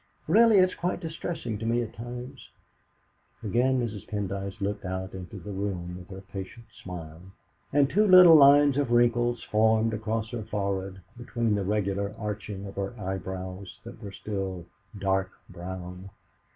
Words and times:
Really, 0.27 0.57
it's 0.57 0.73
quite 0.73 0.99
distressing 0.99 1.59
to 1.59 1.65
me 1.67 1.83
at 1.83 1.93
times." 1.93 2.49
Again 3.43 3.79
Mrs. 3.79 4.07
Pendyce 4.07 4.59
looked 4.59 4.83
out 4.83 5.13
into 5.13 5.37
the 5.37 5.51
room 5.51 5.95
with 5.99 6.09
her 6.09 6.23
patient 6.33 6.65
smile, 6.71 7.21
and 7.71 7.87
two 7.87 8.07
little 8.07 8.33
lines 8.35 8.77
of 8.79 8.89
wrinkles 8.89 9.43
formed 9.43 9.93
across 9.93 10.31
her 10.31 10.41
forehead 10.41 11.01
between 11.19 11.53
the 11.53 11.63
regular 11.63 12.15
arching 12.17 12.65
of 12.65 12.77
her 12.77 12.99
eyebrows 12.99 13.77
that 13.83 14.01
were 14.01 14.11
still 14.11 14.65
dark 14.99 15.29
brown. 15.51 16.09